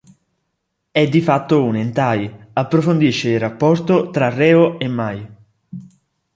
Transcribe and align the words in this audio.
È 0.89 1.07
di 1.07 1.21
fatto 1.21 1.63
un 1.63 1.75
hentai, 1.75 2.47
approfondisce 2.53 3.29
il 3.29 3.39
rapporto 3.39 4.09
tra 4.09 4.31
Reo 4.33 4.79
e 4.79 4.87
Mai. 4.87 5.31